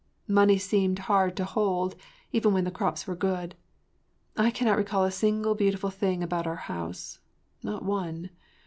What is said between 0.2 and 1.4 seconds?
Money seemed hard